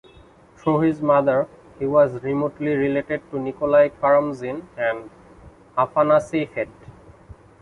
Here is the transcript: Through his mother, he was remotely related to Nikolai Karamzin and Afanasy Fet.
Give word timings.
Through 0.57 0.79
his 0.79 0.99
mother, 0.99 1.47
he 1.77 1.85
was 1.85 2.23
remotely 2.23 2.73
related 2.73 3.21
to 3.29 3.37
Nikolai 3.37 3.89
Karamzin 3.89 4.63
and 4.75 5.11
Afanasy 5.77 6.49
Fet. 6.51 6.69